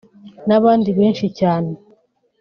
n’abandi 0.47 0.89
benshi 0.99 1.27
cyane 1.39 1.71